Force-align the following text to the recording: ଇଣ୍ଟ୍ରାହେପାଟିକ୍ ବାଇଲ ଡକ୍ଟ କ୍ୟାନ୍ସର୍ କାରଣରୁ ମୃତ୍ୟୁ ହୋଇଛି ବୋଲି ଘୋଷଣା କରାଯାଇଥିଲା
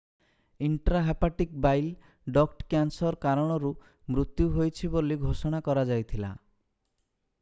ଇଣ୍ଟ୍ରାହେପାଟିକ୍ 0.67 1.51
ବାଇଲ 1.65 1.91
ଡକ୍ଟ 2.37 2.65
କ୍ୟାନ୍ସର୍ 2.73 3.19
କାରଣରୁ 3.27 3.71
ମୃତ୍ୟୁ 4.15 4.49
ହୋଇଛି 4.57 4.91
ବୋଲି 4.97 5.19
ଘୋଷଣା 5.27 5.61
କରାଯାଇଥିଲା 5.69 6.33